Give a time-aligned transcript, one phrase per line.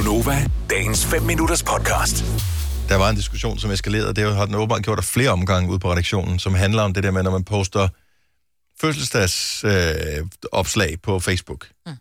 [0.00, 2.24] Gunova, dagens 5 minutters podcast.
[2.88, 4.14] Der var en diskussion, som eskalerede.
[4.14, 7.02] Det har den åbenbart gjort af flere omgange ude på redaktionen, som handler om det
[7.02, 7.88] der med, når man poster
[8.80, 11.68] fødselsdagsopslag øh, opslag på Facebook.
[11.86, 11.92] Mm.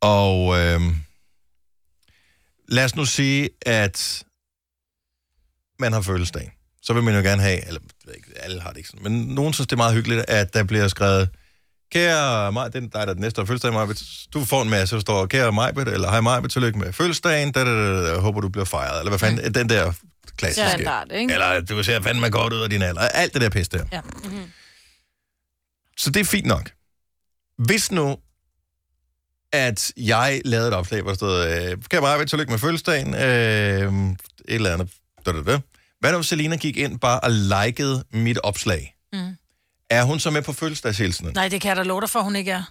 [0.00, 0.80] Og øh,
[2.68, 4.24] lad os nu sige, at
[5.78, 6.52] man har fødselsdag.
[6.82, 9.02] Så vil man jo gerne have, eller jeg ved ikke, alle har det ikke sådan,
[9.02, 11.28] men nogen synes, det er meget hyggeligt, at der bliver skrevet,
[11.92, 14.02] kære mig, det er dig, der er den næste fødselsdag, Majbet.
[14.34, 17.64] Du får en masse, der står, kære Majbet, eller hej Majbet, tillykke med fødselsdagen, da,
[17.64, 19.92] da, da, da, jeg håber, du bliver fejret, eller hvad fanden, den der
[20.36, 20.70] klassiske.
[20.70, 21.34] Standard, ikke?
[21.34, 23.00] Eller du ser fandme godt ud af din alder.
[23.00, 23.84] Alt det der pis der.
[23.92, 24.00] Ja.
[24.00, 24.44] Mm-hmm.
[25.98, 26.70] Så det er fint nok.
[27.58, 28.18] Hvis nu,
[29.52, 33.14] at jeg lavede et opslag, hvor der stod, øh, kan jeg bare tillykke med fødselsdagen,
[33.14, 34.88] øh, et eller andet,
[35.26, 35.58] da, da, da.
[36.00, 38.94] Hvad nu, Selina gik ind bare og likede mit opslag?
[39.90, 41.34] Er hun så med på fødselsdagshilsenen?
[41.34, 42.62] Nej, det kan jeg da love dig for, hun ikke er.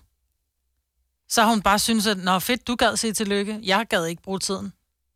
[1.30, 3.60] Så har hun bare synes at nå fedt, du gad sige tillykke.
[3.64, 4.73] Jeg gad ikke bruge tiden.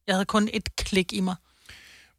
[0.08, 1.36] Jeg havde kun et klik i mig.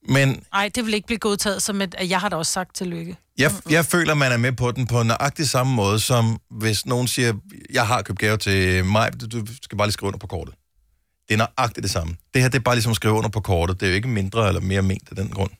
[0.08, 2.76] Men Nej, det vil ikke blive godtaget som, et, at jeg har da også sagt
[2.76, 3.16] tillykke.
[3.38, 7.08] jeg, jeg føler, man er med på den på nøjagtig samme måde, som hvis nogen
[7.08, 7.32] siger,
[7.72, 10.54] jeg har købt gave til mig, du du skal bare lige skrive under på kortet.
[11.28, 12.16] Det er nøjagtigt det samme.
[12.34, 13.80] Det her, det er bare ligesom at skrive under på kortet.
[13.80, 15.50] Det er jo ikke mindre eller mere ment af den grund.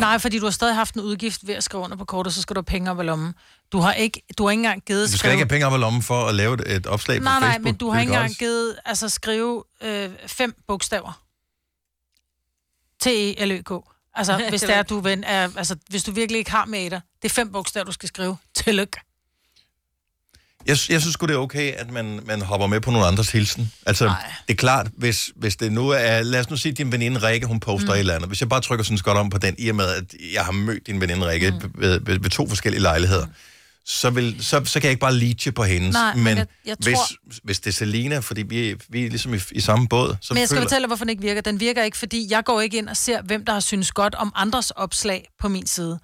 [0.00, 2.42] Nej, fordi du har stadig haft en udgift ved at skrive under på kortet, så
[2.42, 3.34] skal du have penge op i lommen.
[3.72, 5.32] Du har ikke, du har ikke engang givet Du skal skrive...
[5.32, 7.48] ikke have penge op i lommen for at lave et, et opslag Nej, på nej,
[7.48, 7.64] Facebook.
[7.64, 11.22] men du har ikke engang givet, altså skrive øh, fem bogstaver.
[13.00, 13.70] T-E-L-Ø-K.
[14.14, 17.00] Altså, hvis det er, du ven, er, altså, hvis du virkelig ikke har med dig,
[17.22, 18.36] det er fem bogstaver, du skal skrive.
[18.54, 19.00] Tillykke.
[20.66, 23.72] Jeg, jeg synes det er okay, at man, man hopper med på nogle andres hilsen.
[23.86, 24.32] Altså, Nej.
[24.48, 26.22] det er klart, hvis, hvis det nu er...
[26.22, 27.92] Lad os nu sige, at din veninde Rikke, hun poster mm.
[27.94, 28.28] et eller andet.
[28.28, 30.52] Hvis jeg bare trykker sådan godt om på den, i og med, at jeg har
[30.52, 31.70] mødt din veninde Rikke mm.
[31.74, 33.32] ved, ved, ved to forskellige lejligheder, mm.
[33.86, 35.92] så, vil, så, så kan jeg ikke bare leache på hendes.
[35.94, 39.34] Nej, men jeg- jeg hvis, tror- hvis det er Selina, fordi vi, vi er ligesom
[39.34, 41.40] i, i samme båd, så Men jeg skal føler, fortælle hvorfor den ikke virker.
[41.40, 44.14] Den virker ikke, fordi jeg går ikke ind og ser, hvem der har synes godt
[44.14, 45.98] om andres opslag på min side.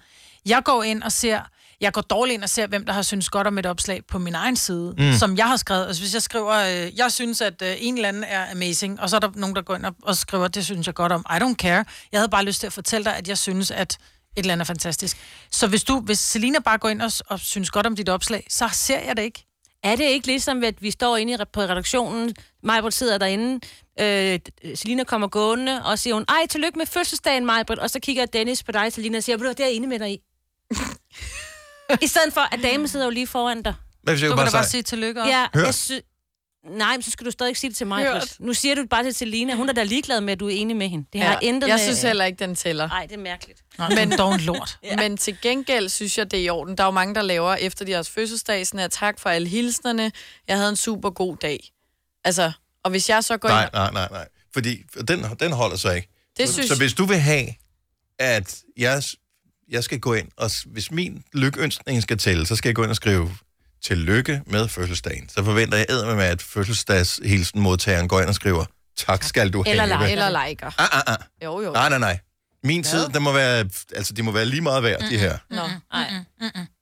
[0.45, 1.39] Jeg går ind og ser,
[1.81, 4.19] jeg går dårligt ind og ser, hvem der har synes godt om et opslag på
[4.19, 5.13] min egen side, mm.
[5.13, 5.87] som jeg har skrevet.
[5.87, 9.09] Altså hvis jeg skriver, øh, jeg synes, at øh, en eller anden er amazing, og
[9.09, 11.25] så er der nogen, der går ind og, og skriver, det synes jeg godt om.
[11.29, 11.85] I don't care.
[12.11, 13.97] Jeg havde bare lyst til at fortælle dig, at jeg synes, at
[14.35, 15.17] et eller andet er fantastisk.
[15.51, 18.47] Så hvis du, hvis Selina bare går ind og, og synes godt om dit opslag,
[18.49, 19.45] så ser jeg det ikke.
[19.83, 22.33] Er det ikke ligesom, at vi står inde i, på redaktionen,
[22.63, 23.67] Majbert sidder derinde,
[23.99, 24.39] øh,
[24.75, 28.63] Selina kommer gående, og siger hun, ej, tillykke med fødselsdagen, Majbert, og så kigger Dennis
[28.63, 30.19] på dig, Selina, og siger, du det er jeg enig med dig i.
[32.01, 33.73] I stedet for, at damen sidder jo lige foran dig.
[34.03, 35.31] Men hvis jeg Du kan kan da bare bare sige, tillykke også.
[35.31, 35.65] Ja, Hørt.
[35.65, 35.91] jeg sy-
[36.69, 38.03] Nej, men så skal du stadig ikke sige det til mig.
[38.05, 38.35] Hørt.
[38.39, 39.55] Nu siger du det bare til Selina.
[39.55, 41.05] Hun er da ligeglad med, at du er enig med hende.
[41.13, 41.83] Det har Ja, intet jeg med...
[41.83, 42.87] synes heller ikke, den tæller.
[42.87, 43.61] Nej, det er mærkeligt.
[43.77, 44.77] Nå, men dog en lort.
[44.83, 44.95] Ja.
[44.95, 46.77] Men til gengæld synes jeg, det er i orden.
[46.77, 50.11] Der er jo mange, der laver efter deres fødselsdag, sådan her, tak for alle hilsnerne.
[50.47, 51.69] Jeg havde en super god dag.
[52.23, 52.51] Altså,
[52.83, 53.73] og hvis jeg så går nej, ind...
[53.73, 54.27] nej, nej, nej.
[54.53, 54.77] Fordi
[55.07, 56.09] den, den holder så ikke.
[56.37, 57.47] Det så, synes- så hvis du vil have,
[58.19, 59.03] at jeg,
[59.69, 62.89] jeg skal gå ind, og hvis min lykønskning skal tælle, så skal jeg gå ind
[62.89, 63.31] og skrive
[63.83, 65.29] tillykke med fødselsdagen.
[65.29, 68.65] Så forventer jeg med, at fødselsdagshilsen modtageren går ind og skriver,
[68.97, 69.99] tak skal du Eller have.
[70.07, 70.11] like.
[70.11, 70.67] Eller liker.
[70.67, 71.17] Ah, ah, ah.
[71.43, 71.71] Jo, jo.
[71.71, 72.19] Nej, nej, nej.
[72.63, 75.37] Min tid, den må være, altså, de må være lige meget værd, de her.
[75.49, 75.55] Nå.
[75.93, 76.09] Nej.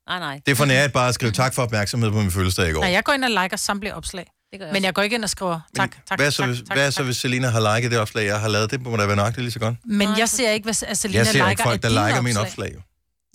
[0.07, 0.41] Nej, nej.
[0.45, 2.81] Det er for nært bare at skrive tak for opmærksomhed på min fødselsdag i går.
[2.81, 4.25] Nej, jeg går ind og liker samtlige opslag.
[4.53, 6.49] Det gør jeg Men jeg går ikke ind og skriver tak, tak, hvad så, tak,
[6.49, 6.93] hvis, tak, hvad tak.
[6.93, 8.71] så, hvis Selina har liket det opslag, jeg har lavet?
[8.71, 9.75] Det må da være nøjagtigt lige så godt.
[9.85, 12.21] Men jeg ser ikke, hvad at Selina Jeg ser liker ikke folk, der dine liker
[12.21, 12.67] mine opslag.
[12.67, 12.73] opslag.
[12.75, 12.81] jo.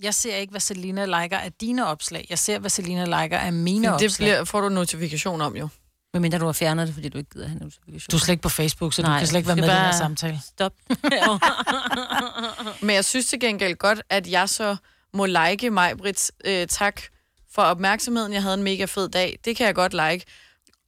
[0.05, 2.25] Jeg ser ikke, hvad Selina liker af dine opslag.
[2.29, 4.11] Jeg ser, hvad Selina liker af mine Men det opslag.
[4.17, 5.67] bliver, får du notifikation om jo.
[6.13, 8.07] Men mindre du har fjernet det, fordi du ikke gider have notifikation.
[8.11, 9.67] Du er slet ikke på Facebook, så Nej, du kan slet ikke være med i
[9.67, 10.39] den her samtale.
[10.47, 10.73] Stop.
[12.85, 14.75] Men jeg synes til gengæld godt, at jeg så
[15.13, 16.31] må like mig, Brits.
[16.45, 17.01] Øh, tak
[17.55, 18.33] for opmærksomheden.
[18.33, 19.39] Jeg havde en mega fed dag.
[19.45, 20.25] Det kan jeg godt like.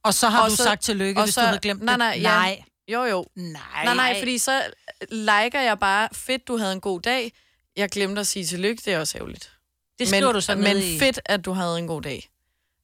[0.04, 1.92] Og så har Og du så- sagt tillykke, og hvis så- du havde glemt nej,
[1.92, 1.98] det.
[1.98, 2.22] nej, ja.
[2.22, 2.62] nej.
[2.92, 3.26] Jo, jo.
[3.36, 3.60] Nej.
[3.84, 4.62] Nej, nej, fordi så
[5.10, 7.32] liker jeg bare, fedt, du havde en god dag.
[7.76, 9.50] Jeg glemte at sige tillykke, det er også ærgerligt.
[9.98, 10.98] Det skriver men, du så Men i...
[10.98, 12.28] fedt, at du havde en god dag.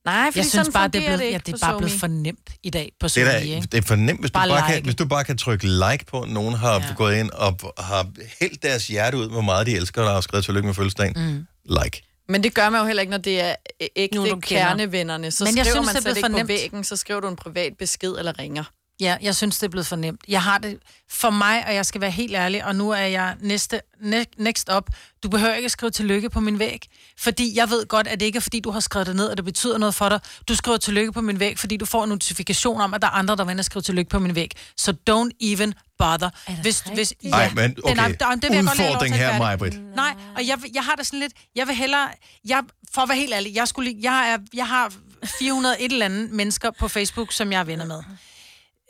[0.05, 2.01] Nej, fordi Jeg synes bare, det er blevet, det ja, det er bare blevet SoMe.
[2.01, 3.69] for nemt i dag på Det SoMe, er, ikke?
[3.73, 4.85] det er for nemt, hvis du, Bare bare kan, like.
[4.85, 6.87] hvis du bare kan trykke like på, at nogen har Ja.
[6.87, 6.95] ja.
[6.97, 8.07] gået ind og har
[8.41, 11.13] hældt deres hjerte ud, hvor meget de elsker dig og har skrevet tillykke med fødselsdagen.
[11.17, 11.47] Mm.
[11.85, 12.08] Like.
[12.29, 13.55] Men det gør man jo heller ikke, når det er
[13.97, 15.31] ægte Nogen, kernevennerne.
[15.31, 17.77] Så Men jeg skriver synes, man slet ikke på væggen, så skriver du en privat
[17.79, 18.65] besked eller ringer.
[19.01, 20.21] Ja, jeg synes, det er blevet for nemt.
[20.29, 20.79] Jeg har det
[21.11, 24.69] for mig, og jeg skal være helt ærlig, og nu er jeg næste, ne, next
[24.77, 24.91] up.
[25.23, 28.27] Du behøver ikke at skrive tillykke på min væg, fordi jeg ved godt, at det
[28.27, 30.21] ikke er, fordi du har skrevet det ned, og det betyder noget for dig.
[30.49, 33.13] Du skriver tillykke på min væg, fordi du får en notifikation om, at der er
[33.13, 34.51] andre, der vil ind og skrive tillykke på min væg.
[34.77, 36.31] Så don't even bother.
[36.47, 37.31] det Hvis, hvis, rigtigt?
[37.31, 38.15] Nej, men Den er- okay.
[38.19, 39.39] godt lige have lov Udfordring her.
[39.39, 39.95] Majbrit.
[39.97, 42.09] Nej, og jeg, jeg har det sådan lidt, jeg vil hellere,
[42.45, 42.63] jeg,
[42.95, 44.93] for at være helt ærlig, jeg, skulle, jeg, er, jeg har
[45.39, 48.03] 400 et eller andet mennesker på Facebook, som jeg er venner med.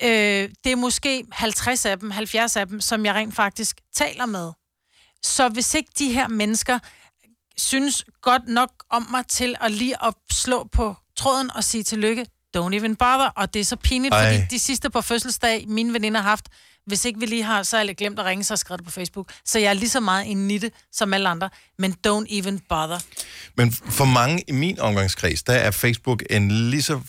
[0.03, 4.27] Øh, det er måske 50 af dem, 70 af dem, som jeg rent faktisk taler
[4.27, 4.53] med.
[5.23, 6.79] Så hvis ikke de her mennesker
[7.56, 12.27] synes godt nok om mig til at lige at slå på tråden og sige tillykke,
[12.56, 13.27] don't even bother.
[13.27, 14.35] Og det er så pinligt, Ej.
[14.35, 16.49] Fordi de sidste på fødselsdag, mine veninder har haft,
[16.87, 18.91] hvis ikke vi lige har, så har jeg glemt at ringe, så har skrevet på
[18.91, 19.33] Facebook.
[19.45, 21.50] Så jeg er lige så meget en nitte som alle andre.
[21.79, 22.99] Men don't even bother.
[23.56, 27.00] Men for mange i min omgangskreds, der er Facebook en lige så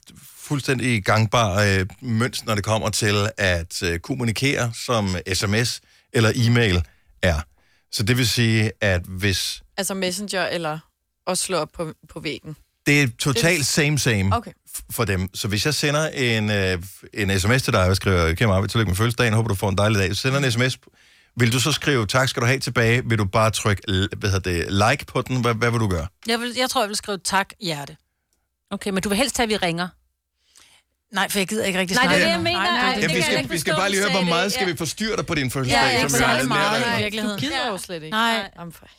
[0.49, 5.81] fuldstændig gangbar øh, mønst, når det kommer til at øh, kommunikere, som sms
[6.13, 6.83] eller e-mail
[7.21, 7.39] er.
[7.91, 10.79] Så det vil sige, at hvis Altså Messenger eller
[11.27, 12.55] også slå op på, på væggen.
[12.87, 14.51] det er totalt same same Okay.
[14.91, 15.29] for dem.
[15.35, 16.77] Så hvis jeg sender en, øh,
[17.13, 19.77] en sms til dig, og skriver, kæmpe arbejde, tillykke med fødselsdagen, håber du får en
[19.77, 20.77] dejlig dag, så sender en sms,
[21.35, 23.83] vil du så skrive, tak skal du have tilbage, vil du bare trykke
[24.17, 26.07] hvad hedder det, like på den, hvad, hvad vil du gøre?
[26.27, 27.97] Jeg, vil, jeg tror, jeg vil skrive tak, hjerte.
[28.71, 29.87] Okay, men du vil helst have, at vi ringer.
[31.11, 32.59] Nej, for jeg gider ikke rigtig Nej, det er snakke det, jeg mener.
[32.59, 34.21] Nej, Nej, nej, det Ja, vi, jeg skal, ikke vi skal bare lige høre, hvor
[34.21, 35.81] meget skal vi forstyrre dig på din fødselsdag?
[35.81, 37.39] Ja, ikke er lidt meget, i virkeligheden.
[37.39, 38.09] Du gider jo slet ikke.
[38.09, 38.49] Nej,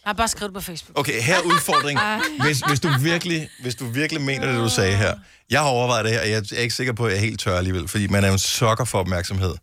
[0.05, 0.99] har bare skrevet det på Facebook.
[0.99, 1.99] Okay, her er udfordring.
[2.45, 5.15] Hvis, hvis, du virkelig, hvis du virkelig mener det, du sagde her.
[5.51, 7.41] Jeg har overvejet det her, og jeg er ikke sikker på, at jeg er helt
[7.41, 9.55] tør alligevel, fordi man er jo en sokker for opmærksomhed.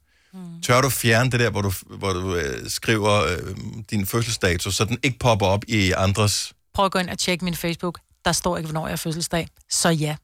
[0.64, 3.56] Tør du fjerne det der, hvor du, hvor du øh, skriver øh,
[3.92, 6.54] din fødselsdato, så den ikke popper op i andres...
[6.74, 8.00] Prøv at gå ind og tjekke min Facebook.
[8.26, 9.48] Der står ikke, hvornår jeg har fødselsdag.
[9.70, 10.16] Så ja.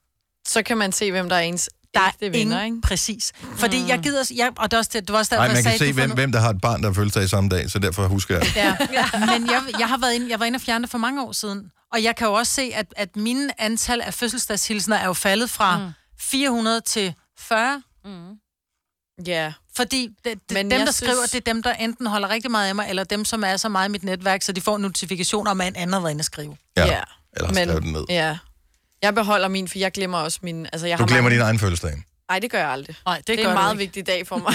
[0.48, 2.88] Så kan man se, hvem der er ens Der er venner, ingen, ikke?
[2.88, 3.32] præcis.
[3.58, 5.64] Fordi jeg gider, jeg, og det, er også, det, var også derfor, Nej, man kan
[5.64, 7.80] sagde, se, hvem, nu- hvem der har et barn, der har fødselsdag samme dag, så
[7.80, 8.46] derfor husker jeg.
[8.56, 8.76] Ja.
[9.20, 11.72] Men jeg, jeg, har været inde, jeg var inde og fjerne for mange år siden.
[11.94, 15.50] Og jeg kan jo også se, at, at mine antal af fødselsdagshilsener er jo faldet
[15.50, 15.92] fra mm.
[16.20, 17.82] 400 til 40.
[19.26, 19.54] Ja.
[19.76, 22.30] Fordi det, det, Men dem, der jeg skriver, synes- det er dem, der enten holder
[22.30, 24.62] rigtig meget af mig, eller dem, som er så meget i mit netværk, så de
[24.62, 26.58] får notifikationer om, at en anden har været inde og skrive.
[26.78, 26.86] Ja.
[26.86, 27.02] ja.
[27.36, 28.06] Eller har skrevet den ned.
[28.10, 28.38] Ja.
[29.04, 30.66] Jeg beholder min, for jeg glemmer også min...
[30.74, 31.36] Altså, jeg Du har glemmer mange...
[31.36, 31.92] din egen fødselsdag.
[32.30, 32.96] Nej, det gør jeg aldrig.
[33.06, 33.80] Nej, det, Det, gør er en meget ikke.
[33.84, 34.54] vigtig dag for mig.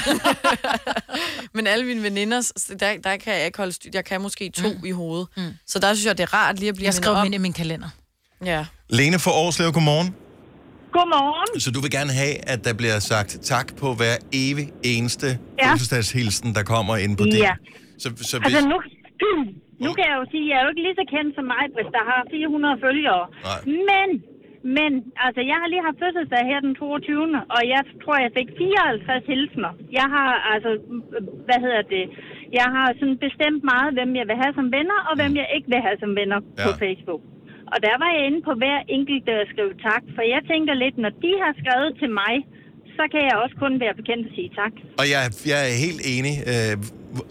[1.57, 2.41] Men alle mine veninder,
[2.81, 3.91] der, der kan jeg ikke holde styr.
[3.95, 4.87] Jeg kan måske to mm.
[4.87, 5.27] i hovedet.
[5.37, 5.43] Mm.
[5.67, 7.27] Så der synes jeg, det er rart lige at blive Jeg om.
[7.27, 7.89] ind i min kalender.
[8.45, 8.67] Ja.
[8.91, 10.15] Lene for Årslev, godmorgen.
[10.97, 11.61] Godmorgen.
[11.61, 15.37] Så du vil gerne have, at der bliver sagt tak på hver evig eneste ja.
[15.67, 15.73] Ja.
[15.73, 17.39] fødselsdagshilsen, der kommer ind på det.
[17.49, 17.55] Ja.
[18.03, 18.55] Så, så hvis...
[18.55, 18.79] Altså nu,
[19.85, 21.65] nu kan jeg jo sige, at jeg er jo ikke lige så kendt som mig,
[21.77, 23.23] hvis der har 400 følgere.
[23.49, 23.61] Nej.
[23.91, 24.09] Men,
[24.63, 24.91] men,
[25.25, 27.23] altså jeg har lige haft fødselsdag her den 22.
[27.57, 29.73] Og jeg tror, jeg fik 54 hilsner.
[29.99, 30.71] Jeg har altså,
[31.47, 32.05] hvad hedder det,
[32.59, 35.69] jeg har sådan bestemt meget, hvem jeg vil have som venner, og hvem jeg ikke
[35.73, 36.65] vil have som venner ja.
[36.67, 36.71] på.
[36.85, 37.23] Facebook.
[37.73, 40.03] Og der var jeg inde på hver enkelt, der skrev tak.
[40.15, 42.35] For jeg tænker lidt, når de har skrevet til mig,
[42.99, 44.75] så kan jeg også kun være bekendt at sige tak.
[45.01, 45.23] Og jeg,
[45.53, 46.35] jeg er helt enig.
[46.53, 46.75] Øh,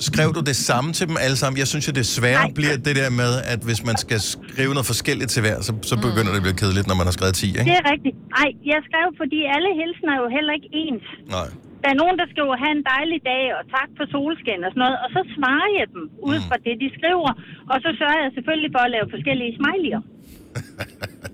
[0.09, 1.57] skrev du det samme til dem alle sammen?
[1.63, 2.57] Jeg synes jo, det svære Nej.
[2.59, 5.95] bliver det der med, at hvis man skal skrive noget forskelligt til hver, så, så
[6.07, 7.59] begynder det at blive kedeligt, når man har skrevet 10, ikke?
[7.69, 8.15] Det er rigtigt.
[8.37, 11.05] Nej, jeg skrev, fordi alle hilsener er jo heller ikke ens.
[11.37, 11.49] Nej.
[11.83, 14.83] Der er nogen, der skriver, have en dejlig dag, og tak for solskin og sådan
[14.85, 17.31] noget, og så svarer jeg dem ud fra det, de skriver.
[17.71, 20.03] Og så sørger jeg selvfølgelig for at lave forskellige smiley'er.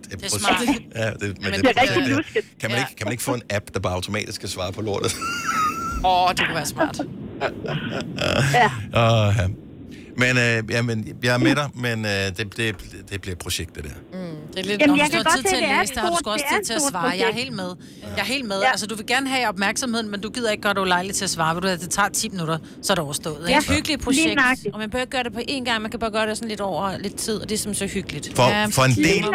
[0.03, 0.61] Det Det er smart.
[1.01, 2.43] Ja, det, men Det er rigtig lusket.
[2.61, 4.81] Kan man, ikke, kan man ikke få en app, der bare automatisk skal svare på
[4.87, 5.11] lortet?
[6.09, 6.97] Åh, det kunne være smart.
[8.53, 8.69] Ja.
[9.27, 9.47] Åh, ja.
[10.17, 12.75] Men, øh, ja, men jeg er med dig, men øh, det, det,
[13.11, 13.89] det bliver et projekt, det der.
[13.89, 14.81] Det er lidt...
[14.81, 16.29] Jamen, Når jeg du kan har godt tid til at læse det, har du sgu
[16.29, 17.05] også tid til at svare.
[17.05, 17.69] Jeg er helt med.
[18.15, 18.59] Jeg er helt med.
[18.61, 18.69] Ja.
[18.71, 21.29] Altså, du vil gerne have opmærksomheden, men du gider ikke gøre det ulejligt til at
[21.29, 21.55] svare.
[21.55, 23.37] Ved du, at det tager 10 minutter, så er det overstået.
[23.37, 23.71] Det er Ikke?
[23.71, 24.39] et hyggeligt projekt,
[24.73, 26.61] og man ikke gøre det på én gang, man kan bare gøre det sådan lidt
[26.61, 28.31] over lidt tid, og det er simpelthen så hyggeligt.
[28.35, 29.25] For, Ja, for, en del,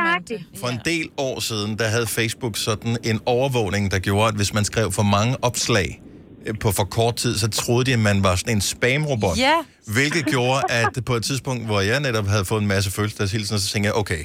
[0.61, 4.55] for en del år siden, der havde Facebook sådan en overvågning, der gjorde, at hvis
[4.55, 6.03] man skrev for mange opslag
[6.61, 9.39] på for kort tid, så troede de, at man var sådan en spam-robot.
[9.39, 9.55] Ja.
[9.87, 13.69] Hvilket gjorde, at på et tidspunkt, hvor jeg netop havde fået en masse fødselsdagshilsener, så
[13.69, 14.25] tænkte jeg, okay,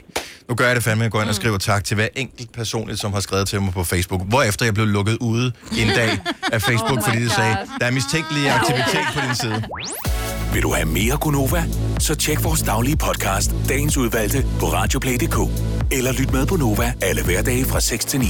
[0.50, 3.00] nu gør jeg det fandme, jeg går ind og skriver tak til hver enkelt personligt,
[3.00, 4.22] som har skrevet til mig på Facebook.
[4.28, 6.20] Hvorefter jeg blev lukket ude en dag
[6.52, 9.64] af Facebook, Oh fordi de sagde, der er mistænkelig aktivitet på din side.
[10.54, 11.64] Vil du have mere Gunova?
[12.00, 15.38] Så tjek vores daglige podcast, dagens udvalgte, på radioplay.dk.
[15.92, 18.28] Eller lyt med på Nova alle hverdage fra 6 til 9.